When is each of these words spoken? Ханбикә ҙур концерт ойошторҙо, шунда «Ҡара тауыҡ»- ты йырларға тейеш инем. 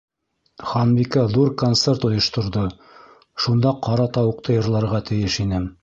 Ханбикә 0.69 1.25
ҙур 1.33 1.51
концерт 1.63 2.09
ойошторҙо, 2.11 2.65
шунда 3.45 3.77
«Ҡара 3.89 4.11
тауыҡ»- 4.19 4.45
ты 4.49 4.61
йырларға 4.61 5.07
тейеш 5.13 5.43
инем. 5.47 5.75